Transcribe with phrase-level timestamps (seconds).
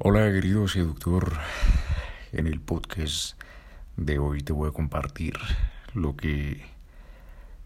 [0.00, 1.32] Hola querido seductor,
[2.30, 3.36] en el podcast
[3.96, 5.34] de hoy te voy a compartir
[5.92, 6.64] lo que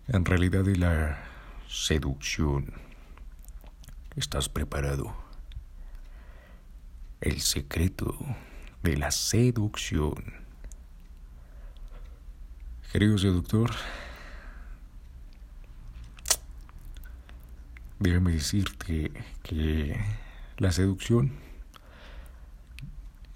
[0.08, 1.22] en realidad es la
[1.68, 2.72] seducción.
[4.16, 5.14] ¿Estás preparado?
[7.20, 8.16] El secreto
[8.82, 10.24] de la seducción.
[12.92, 13.72] Querido seductor,
[17.98, 19.12] déjame decirte
[19.42, 20.00] que
[20.56, 21.51] la seducción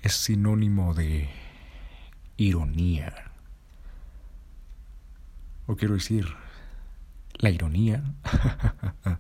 [0.07, 1.29] es sinónimo de
[2.37, 3.33] ironía.
[5.67, 6.33] O quiero decir,
[7.39, 8.05] la ironía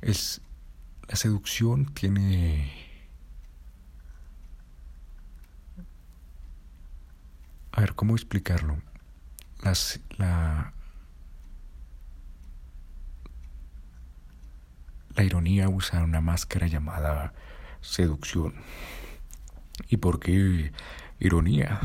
[0.00, 0.40] es
[1.08, 2.72] la seducción tiene
[7.72, 8.78] a ver cómo explicarlo
[9.62, 10.72] Las, la
[15.16, 17.34] la ironía usa una máscara llamada
[17.80, 18.54] seducción.
[19.88, 20.72] ¿Y por qué
[21.18, 21.80] ironía?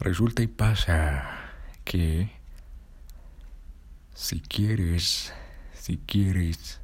[0.00, 1.52] Resulta y pasa
[1.84, 2.30] que
[4.14, 5.32] si quieres,
[5.72, 6.80] si quieres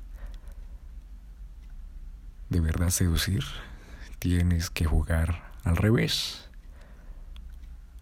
[2.49, 3.45] de verdad seducir,
[4.19, 6.49] tienes que jugar al revés.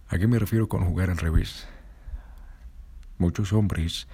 [0.08, 1.66] ¿A qué me refiero con jugar al revés?
[3.18, 4.08] Muchos hombres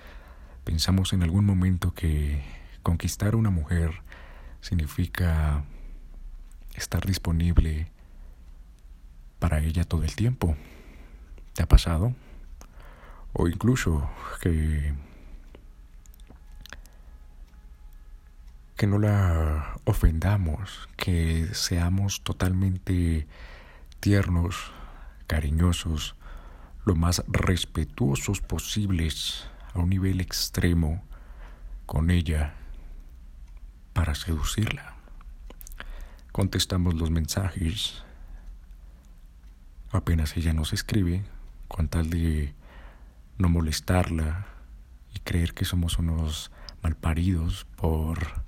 [0.64, 2.42] pensamos en algún momento que
[2.82, 4.02] conquistar a una mujer
[4.60, 5.64] significa
[6.74, 7.90] estar disponible
[9.38, 10.56] para ella todo el tiempo.
[11.54, 12.14] ¿Te ha pasado?
[13.32, 14.08] O incluso
[14.40, 14.94] que
[18.76, 23.28] que no la ofendamos, que seamos totalmente
[24.00, 24.72] tiernos,
[25.28, 26.16] cariñosos,
[26.84, 31.04] lo más respetuosos posibles a un nivel extremo
[31.86, 32.54] con ella
[33.92, 34.93] para seducirla
[36.34, 38.02] contestamos los mensajes.
[39.92, 41.22] Apenas ella nos escribe,
[41.68, 42.52] con tal de
[43.38, 44.44] no molestarla
[45.14, 46.50] y creer que somos unos
[46.82, 48.42] malparidos por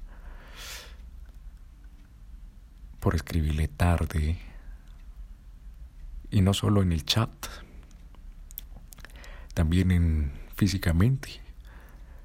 [2.98, 4.36] por escribirle tarde
[6.32, 7.30] y no solo en el chat,
[9.54, 11.41] también en físicamente.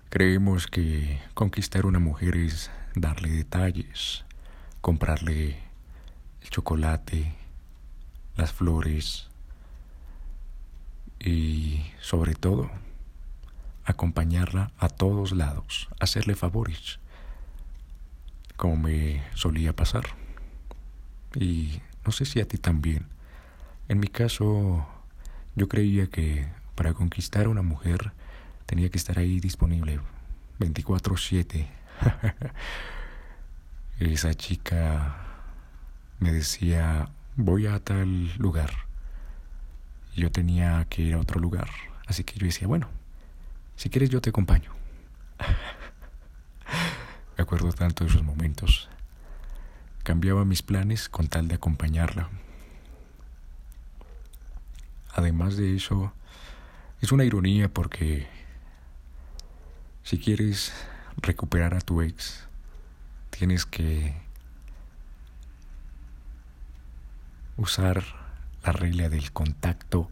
[0.09, 4.25] Creemos que conquistar una mujer es darle detalles,
[4.81, 5.59] comprarle
[6.41, 7.33] el chocolate,
[8.35, 9.27] las flores
[11.19, 12.69] y sobre todo
[13.85, 16.99] acompañarla a todos lados, hacerle favores,
[18.57, 20.05] como me solía pasar.
[21.35, 23.05] Y no sé si a ti también.
[23.87, 24.87] En mi caso,
[25.55, 28.11] yo creía que para conquistar a una mujer
[28.65, 29.99] tenía que estar ahí disponible
[30.59, 31.67] 24/7.
[33.99, 35.15] esa chica
[36.19, 38.71] me decía, voy a tal lugar.
[40.15, 41.69] yo tenía que ir a otro lugar.
[42.05, 42.89] Así que yo decía, bueno,
[43.75, 44.71] si quieres yo te acompaño.
[47.37, 48.89] me acuerdo tanto de esos momentos.
[50.03, 52.29] Cambiaba mis planes con tal de acompañarla.
[55.13, 56.13] Además de eso,
[57.01, 58.27] es una ironía porque
[60.03, 60.73] si quieres
[61.17, 62.47] recuperar a tu ex,
[63.41, 64.13] tienes que
[67.57, 68.03] usar
[68.63, 70.11] la regla del contacto,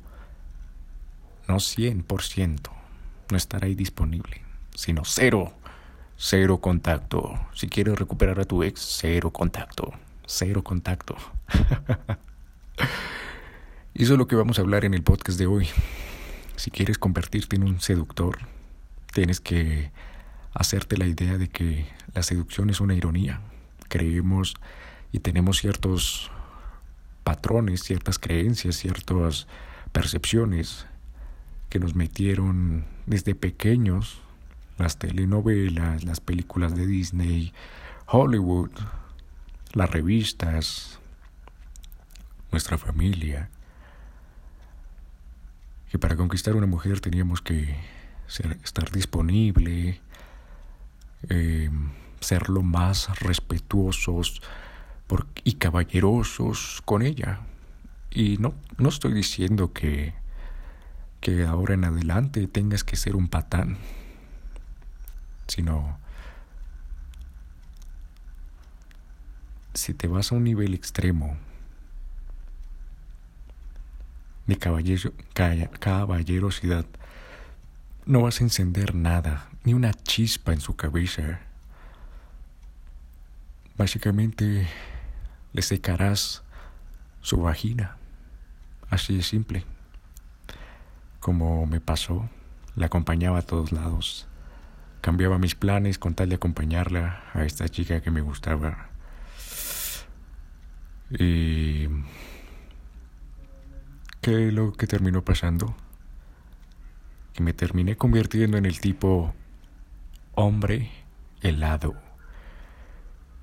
[1.47, 2.72] no 100%,
[3.29, 4.41] no estar ahí disponible,
[4.73, 5.53] sino cero,
[6.18, 7.39] cero contacto.
[7.53, 9.94] Si quieres recuperar a tu ex, cero contacto,
[10.25, 11.16] cero contacto.
[13.94, 15.68] eso es lo que vamos a hablar en el podcast de hoy.
[16.56, 18.39] Si quieres convertirte en un seductor,
[19.13, 19.91] tienes que
[20.59, 23.39] hacerte la idea de que la seducción es una ironía.
[23.87, 24.55] Creemos
[25.13, 26.29] y tenemos ciertos
[27.23, 29.47] patrones, ciertas creencias, ciertas
[29.93, 30.85] percepciones
[31.69, 34.19] que nos metieron desde pequeños
[34.77, 37.53] las telenovelas, las películas de Disney,
[38.05, 38.71] Hollywood,
[39.71, 41.00] las revistas,
[42.51, 43.50] nuestra familia,
[45.89, 47.77] que para conquistar una mujer teníamos que
[48.63, 50.01] estar disponible,
[51.27, 51.69] eh,
[52.19, 54.42] ser lo más respetuosos
[55.44, 57.42] y caballerosos con ella.
[58.12, 60.13] Y no, no estoy diciendo que,
[61.21, 63.77] que ahora en adelante tengas que ser un patán,
[65.48, 65.98] sino
[69.74, 71.38] si te vas a un nivel extremo
[74.48, 76.86] de caballerosidad,
[78.09, 81.41] no vas a encender nada, ni una chispa en su cabeza.
[83.77, 84.67] Básicamente
[85.53, 86.41] le secarás
[87.21, 87.97] su vagina.
[88.89, 89.63] Así de simple.
[91.19, 92.27] Como me pasó,
[92.75, 94.27] la acompañaba a todos lados.
[95.01, 98.89] Cambiaba mis planes con tal de acompañarla a esta chica que me gustaba.
[101.12, 101.88] Y...
[104.19, 105.75] ¿Qué es lo que terminó pasando?
[107.39, 109.33] Que me terminé convirtiendo en el tipo
[110.36, 110.91] hombre
[111.39, 111.95] helado.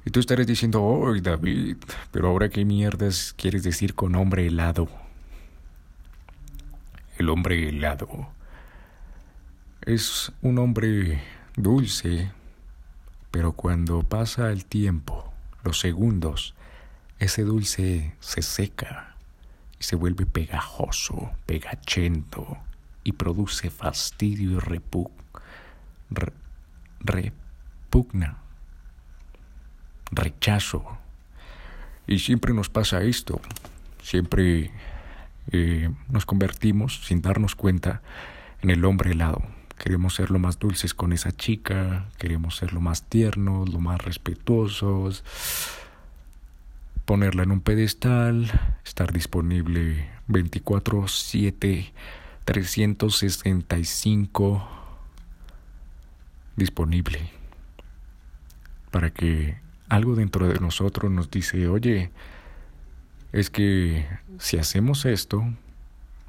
[0.04, 1.78] Y tú estarás diciendo, oh David,
[2.10, 4.86] pero ahora qué mierdas quieres decir con hombre helado.
[7.16, 8.28] El hombre helado
[9.80, 11.22] es un hombre
[11.56, 12.30] dulce,
[13.30, 15.32] pero cuando pasa el tiempo,
[15.64, 16.54] los segundos,
[17.18, 19.16] ese dulce se seca
[19.80, 22.58] y se vuelve pegajoso, pegachento
[23.06, 24.58] y produce fastidio y
[26.98, 28.36] repugna,
[30.10, 30.98] rechazo.
[32.08, 33.40] Y siempre nos pasa esto,
[34.02, 34.72] siempre
[35.52, 38.02] eh, nos convertimos sin darnos cuenta
[38.60, 39.40] en el hombre helado.
[39.78, 44.02] Queremos ser lo más dulces con esa chica, queremos ser lo más tiernos, lo más
[44.02, 45.22] respetuosos,
[47.04, 48.50] ponerla en un pedestal,
[48.84, 51.92] estar disponible 24/7,
[52.46, 54.66] 365
[56.56, 57.30] disponible
[58.90, 59.58] para que
[59.88, 62.10] algo dentro de nosotros nos dice, oye,
[63.32, 64.06] es que
[64.38, 65.44] si hacemos esto,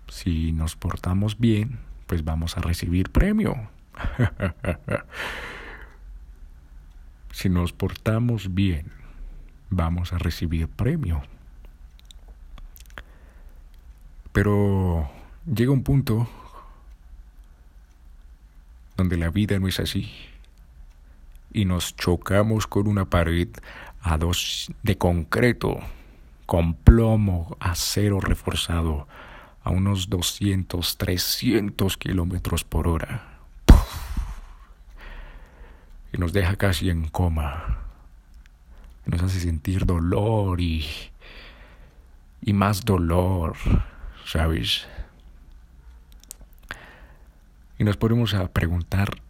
[0.10, 3.70] si nos portamos bien, pues vamos a recibir premio.
[7.32, 8.92] si nos portamos bien,
[9.70, 11.22] vamos a recibir premio.
[14.34, 15.12] Pero
[15.54, 16.28] llega un punto
[18.98, 20.12] donde la vida no es así
[21.54, 23.48] y nos chocamos con una pared
[24.02, 25.80] a dos de concreto
[26.46, 29.08] con plomo, acero reforzado
[29.64, 33.40] a unos 200, 300 kilómetros por hora.
[36.14, 37.80] Y nos deja casi en coma.
[39.06, 40.86] Nos hace sentir dolor y,
[42.42, 43.58] y más dolor,
[44.26, 44.88] ¿sabes?
[47.80, 49.22] Y nos ponemos a preguntar,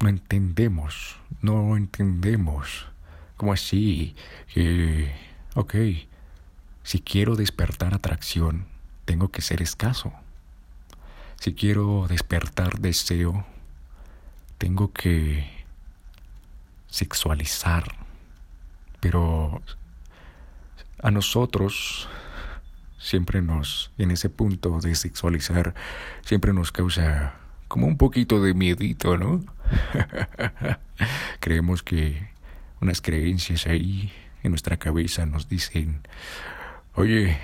[0.00, 2.86] no entendemos, no entendemos.
[3.36, 4.16] ¿Cómo así?
[4.52, 5.14] Que,
[5.54, 5.74] ok,
[6.82, 8.66] si quiero despertar atracción,
[9.04, 10.12] tengo que ser escaso.
[11.38, 13.44] Si quiero despertar deseo,
[14.58, 15.48] tengo que
[16.88, 17.96] sexualizar.
[19.00, 19.62] Pero
[21.00, 22.08] a nosotros
[23.02, 25.74] siempre nos, en ese punto de sexualizar,
[26.24, 27.34] siempre nos causa
[27.66, 29.44] como un poquito de miedito, ¿no?
[31.40, 32.28] Creemos que
[32.80, 34.12] unas creencias ahí
[34.42, 36.00] en nuestra cabeza nos dicen,
[36.94, 37.38] oye,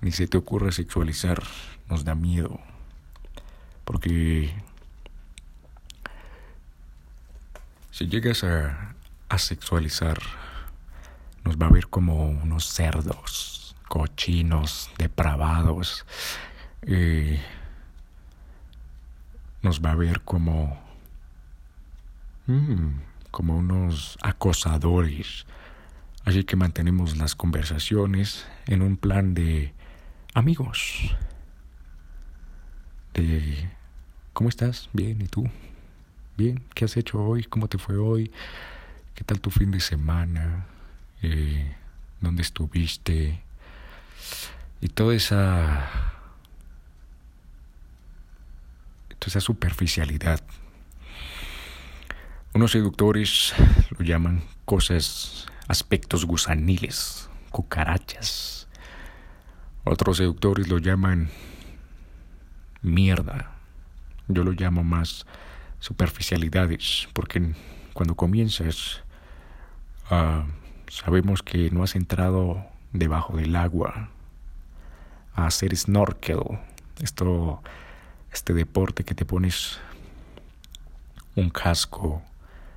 [0.00, 1.42] ni se te ocurra sexualizar,
[1.88, 2.58] nos da miedo.
[3.84, 4.54] Porque
[7.90, 8.94] si llegas a,
[9.28, 10.18] a sexualizar,
[11.44, 16.04] nos va a ver como unos cerdos, cochinos, depravados.
[19.62, 20.78] Nos va a ver como,
[22.46, 22.88] mm,
[23.30, 25.46] como unos acosadores.
[26.24, 29.72] Así que mantenemos las conversaciones en un plan de
[30.34, 31.14] amigos.
[33.12, 33.70] De,
[34.32, 34.90] ¿cómo estás?
[34.92, 35.48] Bien, ¿y tú?
[36.36, 37.44] Bien, ¿qué has hecho hoy?
[37.44, 38.32] ¿Cómo te fue hoy?
[39.14, 40.66] ¿Qué tal tu fin de semana?
[41.22, 41.74] Eh,
[42.20, 43.43] ¿Dónde estuviste?
[44.80, 46.12] Y toda esa...
[49.18, 50.40] Toda esa superficialidad.
[52.52, 53.54] Unos seductores
[53.90, 58.64] lo llaman cosas, aspectos gusaniles, cucarachas
[59.84, 61.28] otros seductores lo llaman
[62.80, 63.52] mierda.
[64.28, 65.26] Yo lo llamo más
[65.78, 67.52] superficialidades, porque
[67.92, 69.02] cuando comienzas,
[70.10, 70.42] uh,
[70.88, 74.08] sabemos que no has entrado debajo del agua
[75.34, 76.40] a hacer snorkel.
[77.00, 77.62] Esto,
[78.32, 79.78] este deporte que te pones
[81.34, 82.22] un casco,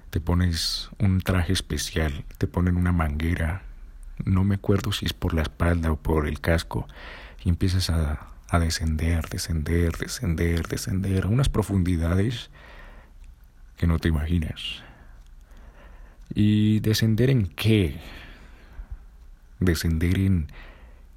[0.10, 3.62] te pones un traje especial, te ponen una manguera
[4.26, 6.88] no me acuerdo si es por la espalda o por el casco,
[7.44, 12.50] y empiezas a, a descender, descender, descender, descender a unas profundidades
[13.78, 14.84] que no te imaginas.
[16.34, 18.00] ¿Y descender en qué?
[19.60, 20.52] Descender en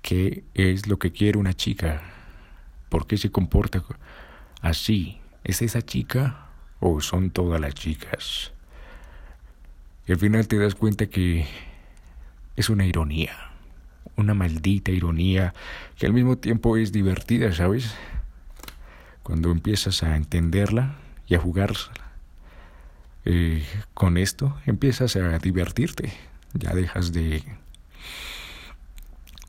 [0.03, 2.03] qué es lo que quiere una chica.
[2.89, 3.83] ¿Por qué se comporta
[4.61, 5.21] así?
[5.45, 6.49] ¿Es esa chica
[6.81, 8.53] o son todas las chicas?
[10.07, 11.47] Y al final te das cuenta que
[12.57, 13.37] es una ironía,
[14.17, 15.55] una maldita ironía
[15.97, 17.95] que al mismo tiempo es divertida, ¿sabes?
[19.23, 21.75] Cuando empiezas a entenderla y a jugar
[23.25, 23.65] eh,
[23.95, 26.13] con esto, empiezas a divertirte.
[26.55, 27.45] Ya dejas de,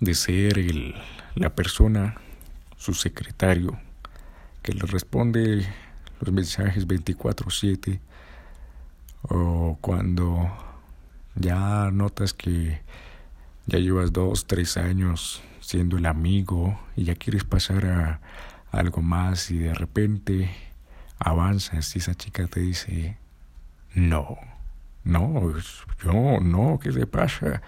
[0.02, 0.96] de ser el,
[1.36, 2.16] la persona,
[2.76, 3.80] su secretario,
[4.62, 5.66] que le responde
[6.20, 8.02] los mensajes 24/7
[9.24, 10.52] o cuando
[11.36, 12.82] ya notas que
[13.68, 18.20] ya llevas dos, tres años siendo el amigo y ya quieres pasar a,
[18.72, 20.50] algo más y de repente
[21.20, 23.18] avanzas y esa chica te dice,
[23.94, 24.38] no,
[25.04, 25.54] no,
[26.04, 27.62] yo no, ¿qué te pasa?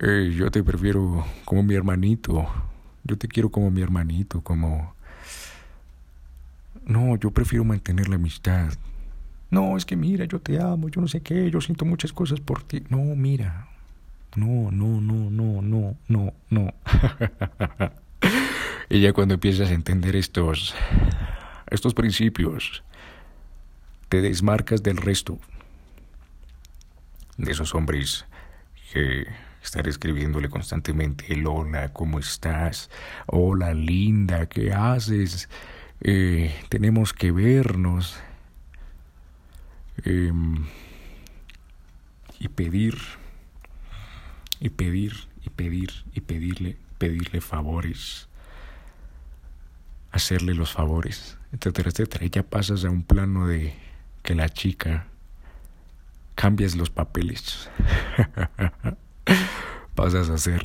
[0.00, 2.46] Yo te prefiero como mi hermanito,
[3.04, 4.94] yo te quiero como mi hermanito, como...
[6.84, 8.74] No, yo prefiero mantener la amistad.
[9.50, 12.40] No, es que mira, yo te amo, yo no sé qué, yo siento muchas cosas
[12.40, 12.82] por ti.
[12.88, 13.68] No, mira.
[14.34, 16.74] No, no, no, no, no, no, no.
[18.90, 20.74] y ya cuando empiezas a entender estos,
[21.70, 22.82] estos principios,
[24.08, 25.38] te desmarcas del resto
[27.36, 28.26] de esos hombres
[28.92, 29.26] que
[29.64, 31.44] están escribiéndole constantemente el
[31.92, 32.90] ¿cómo estás?
[33.26, 35.48] Hola, linda, ¿qué haces?
[36.00, 38.18] Eh, tenemos que vernos.
[40.04, 40.66] Em,
[42.38, 42.98] y pedir,
[44.60, 48.28] y pedir, y pedir, y pedirle, pedirle favores,
[50.10, 52.24] hacerle los favores, etcétera, etcétera.
[52.26, 53.74] Y ya pasas a un plano de
[54.22, 55.06] que la chica
[56.34, 57.70] cambias los papeles.
[59.94, 60.62] pasas a ser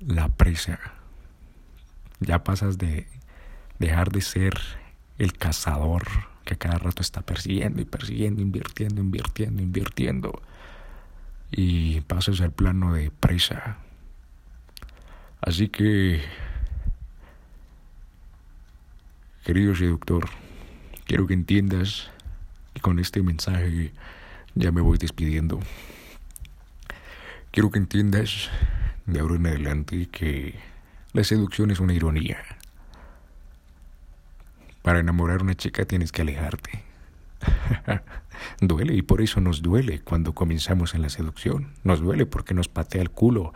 [0.00, 0.78] la presa.
[2.20, 3.06] Ya pasas de
[3.78, 4.54] dejar de ser
[5.18, 6.04] el cazador
[6.44, 10.42] que cada rato está persiguiendo y persiguiendo, invirtiendo, invirtiendo, invirtiendo.
[11.50, 13.78] Y pasas al plano de presa.
[15.40, 16.22] Así que,
[19.44, 20.28] querido seductor,
[21.06, 22.10] quiero que entiendas
[22.74, 23.92] y con este mensaje
[24.54, 25.60] ya me voy despidiendo.
[27.54, 28.50] Quiero que entiendas
[29.06, 30.56] de ahora en adelante que
[31.12, 32.38] la seducción es una ironía.
[34.82, 36.82] Para enamorar a una chica tienes que alejarte.
[38.60, 41.68] duele y por eso nos duele cuando comenzamos en la seducción.
[41.84, 43.54] Nos duele porque nos patea el culo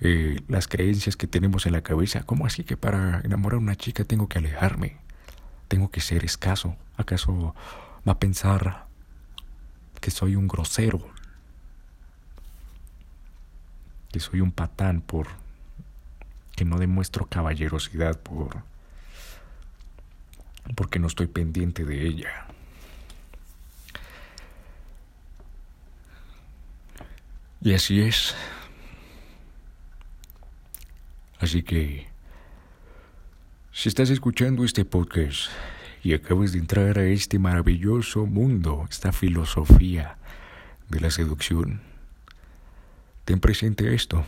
[0.00, 2.24] eh, las creencias que tenemos en la cabeza.
[2.24, 4.96] ¿Cómo así que para enamorar a una chica tengo que alejarme?
[5.68, 6.74] Tengo que ser escaso.
[6.96, 7.54] ¿Acaso
[8.04, 8.86] va a pensar
[10.00, 11.21] que soy un grosero?
[14.12, 15.26] Que soy un patán por
[16.54, 18.62] que no demuestro caballerosidad por
[20.76, 22.46] porque no estoy pendiente de ella.
[27.60, 28.34] Y así es.
[31.38, 32.06] Así que,
[33.72, 35.50] si estás escuchando este podcast
[36.02, 40.18] y acabas de entrar a este maravilloso mundo, esta filosofía
[40.88, 41.80] de la seducción,
[43.24, 44.24] ten presente esto.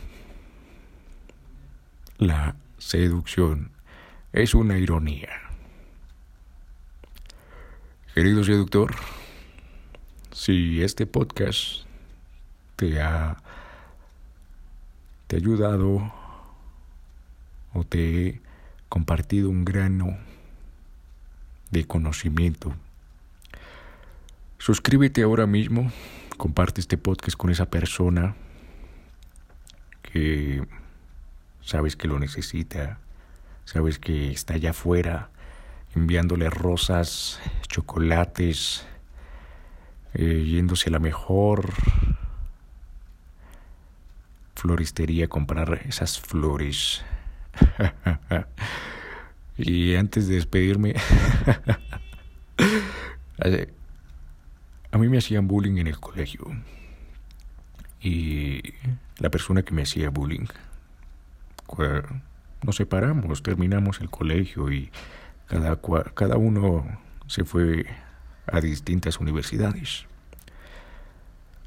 [2.17, 3.71] La seducción
[4.31, 5.29] es una ironía.
[8.13, 8.95] Querido seductor,
[10.31, 11.85] si este podcast
[12.77, 13.37] te ha,
[15.27, 16.13] te ha ayudado
[17.73, 18.41] o te he
[18.87, 20.17] compartido un grano
[21.71, 22.73] de conocimiento,
[24.57, 25.91] suscríbete ahora mismo,
[26.37, 28.35] comparte este podcast con esa persona
[31.61, 32.99] sabes que lo necesita,
[33.65, 35.29] sabes que está allá afuera
[35.95, 38.85] enviándole rosas, chocolates,
[40.13, 41.73] eh, yéndose a la mejor
[44.55, 47.03] floristería a comprar esas flores.
[49.57, 50.95] y antes de despedirme,
[54.91, 56.45] a mí me hacían bullying en el colegio.
[58.05, 58.61] Y
[59.17, 60.45] la persona que me hacía bullying,
[62.61, 64.91] nos separamos, terminamos el colegio y
[65.47, 65.81] cada,
[66.13, 66.85] cada uno
[67.25, 67.87] se fue
[68.45, 70.05] a distintas universidades.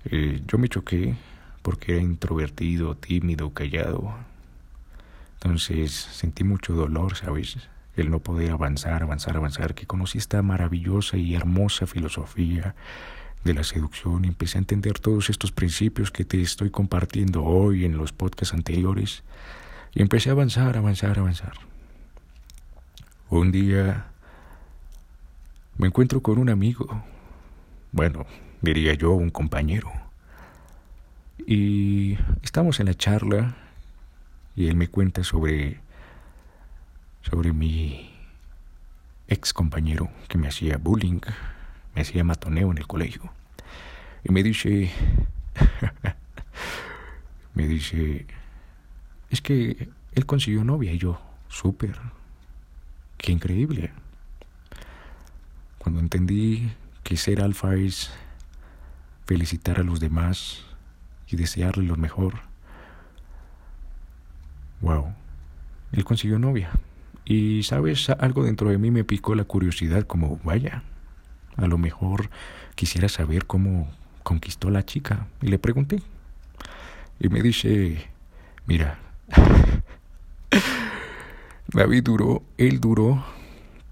[0.04, 1.16] Eh, yo me choqué
[1.62, 4.14] porque era introvertido, tímido, callado.
[5.35, 7.68] Entonces sentí mucho dolor, ¿sabes?
[7.97, 12.76] El no poder avanzar, avanzar, avanzar, que conocí esta maravillosa y hermosa filosofía
[13.45, 17.97] de la seducción empecé a entender todos estos principios que te estoy compartiendo hoy en
[17.97, 19.23] los podcasts anteriores
[19.95, 21.54] y empecé a avanzar, avanzar, avanzar.
[23.30, 24.07] Un día
[25.76, 27.04] me encuentro con un amigo,
[27.92, 28.26] bueno,
[28.61, 29.90] diría yo un compañero,
[31.47, 33.57] Y estamos en la charla
[34.54, 35.80] y él me cuenta sobre
[37.23, 38.11] sobre mi
[39.28, 41.21] ex compañero que me hacía bullying,
[41.98, 43.22] me hacía matoneo en el colegio.
[44.22, 44.88] Y me dice,
[47.54, 48.24] me dice,
[49.30, 51.98] es que él consiguió novia y yo, súper,
[53.16, 53.90] qué increíble.
[55.78, 56.70] Cuando entendí
[57.02, 58.12] que ser alfa es
[59.26, 60.62] felicitar a los demás
[61.26, 62.34] y desearle lo mejor,
[64.82, 65.12] wow,
[65.90, 66.70] él consiguió novia.
[67.24, 70.84] Y sabes, algo dentro de mí me picó la curiosidad como, vaya,
[71.58, 72.30] a lo mejor
[72.74, 73.90] quisiera saber cómo
[74.22, 75.26] conquistó la chica.
[75.42, 76.00] Y le pregunté.
[77.20, 78.08] Y me dice,
[78.66, 78.98] mira,
[81.68, 83.24] David duró, él duró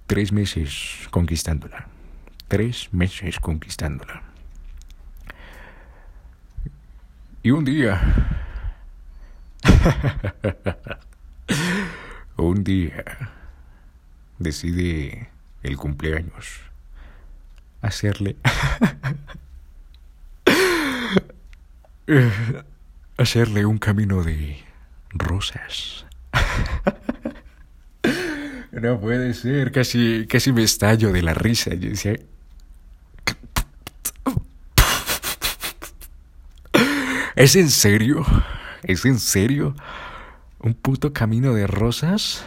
[0.06, 1.88] tres meses conquistándola.
[2.48, 4.22] Tres meses conquistándola.
[7.42, 8.00] Y un día...
[12.36, 13.04] un día
[14.38, 15.30] decide
[15.62, 16.60] el cumpleaños
[17.86, 18.36] hacerle
[23.16, 24.58] hacerle un camino de
[25.10, 26.06] rosas.
[28.72, 31.74] no puede ser, casi casi me estallo de la risa.
[31.74, 32.16] Yo decía
[37.34, 38.24] ¿Es en serio?
[38.82, 39.74] ¿Es en serio?
[40.66, 42.44] un puto camino de rosas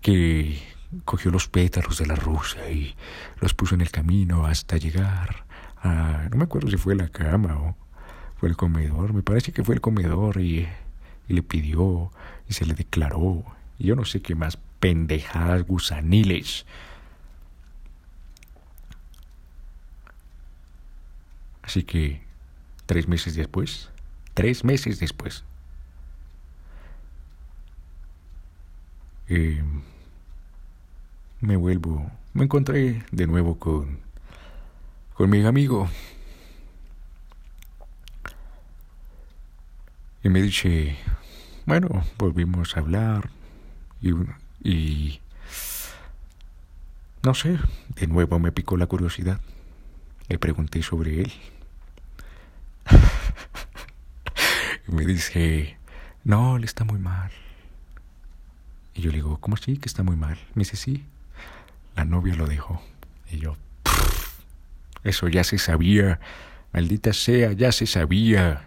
[0.00, 0.60] que
[1.04, 2.94] cogió los pétalos de la rosa y
[3.40, 5.46] los puso en el camino hasta llegar
[5.82, 6.28] a...
[6.30, 7.76] No me acuerdo si fue la cama o
[8.36, 9.12] fue el comedor.
[9.12, 10.68] Me parece que fue el comedor y,
[11.28, 12.10] y le pidió
[12.48, 13.44] y se le declaró.
[13.78, 16.66] Y yo no sé qué más pendejadas gusaniles.
[21.62, 22.22] Así que
[22.86, 23.90] tres meses después,
[24.34, 25.42] tres meses después,
[29.28, 29.64] eh,
[31.40, 33.98] me vuelvo, me encontré de nuevo con,
[35.14, 35.88] con mi amigo.
[40.22, 40.96] Y me dice,
[41.66, 43.30] bueno, volvimos a hablar
[44.00, 44.10] y,
[44.62, 45.20] y
[47.22, 47.58] no sé,
[47.96, 49.40] de nuevo me picó la curiosidad.
[50.28, 51.32] Le pregunté sobre él.
[54.88, 55.76] y me dice,
[56.24, 57.30] no, él está muy mal.
[58.94, 59.76] Y yo le digo, ¿cómo así?
[59.76, 60.38] Que está muy mal.
[60.54, 61.04] Me dice, sí,
[61.96, 62.80] la novia lo dejó.
[63.30, 63.56] Y yo,
[65.02, 66.20] eso ya se sabía,
[66.72, 68.62] maldita sea, ya se sabía.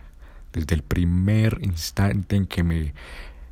[0.52, 2.94] Desde el primer instante en que me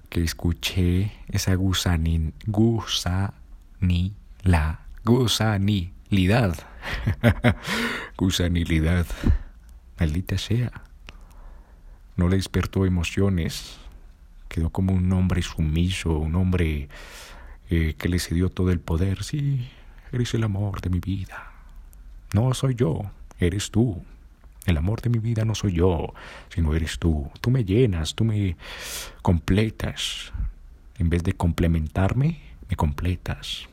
[0.10, 6.58] que escuché esa gusanin, gusani, la gusanilidad,
[8.18, 9.06] gusanilidad,
[10.00, 10.72] maldita sea.
[12.16, 13.78] No le despertó emociones,
[14.48, 16.90] quedó como un hombre sumiso, un hombre
[17.70, 19.24] eh, que le cedió todo el poder.
[19.24, 19.68] Sí,
[20.12, 21.52] eres el amor de mi vida.
[22.34, 24.04] No soy yo, eres tú.
[24.66, 26.14] El amor de mi vida no soy yo,
[26.50, 27.32] sino eres tú.
[27.40, 28.58] Tú me llenas, tú me
[29.22, 30.34] completas.
[30.98, 33.68] En vez de complementarme, me completas.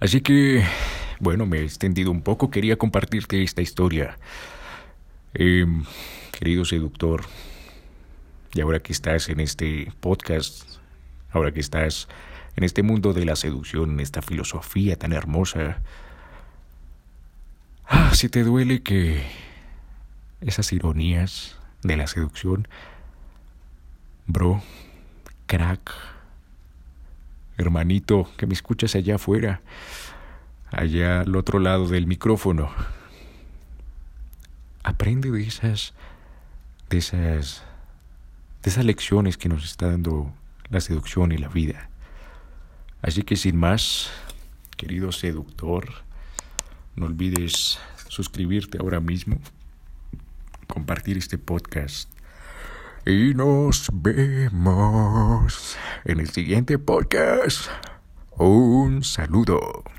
[0.00, 0.64] Así que,
[1.18, 2.50] bueno, me he extendido un poco.
[2.50, 4.18] Quería compartirte esta historia.
[5.32, 5.84] Em,
[6.32, 7.24] querido seductor,
[8.54, 10.78] y ahora que estás en este podcast,
[11.30, 12.08] ahora que estás
[12.56, 15.82] en este mundo de la seducción, en esta filosofía tan hermosa,
[17.86, 19.22] ah, si te duele que
[20.40, 22.68] esas ironías de la seducción,
[24.26, 24.62] bro,
[25.46, 25.92] crack,
[27.58, 29.60] hermanito, que me escuchas allá afuera,
[30.70, 32.70] allá al otro lado del micrófono,
[34.82, 35.94] aprende de esas,
[36.88, 37.64] de esas
[38.66, 40.32] de esas lecciones que nos está dando
[40.68, 41.90] la seducción y la vida.
[43.02, 44.10] Así que sin más,
[44.76, 45.88] querido seductor,
[46.96, 49.38] no olvides suscribirte ahora mismo,
[50.66, 52.10] compartir este podcast
[53.06, 57.68] y nos vemos en el siguiente podcast.
[58.36, 59.95] Un saludo.